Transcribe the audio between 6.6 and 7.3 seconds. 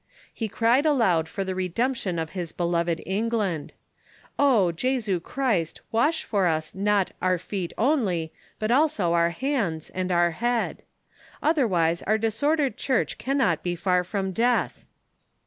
not'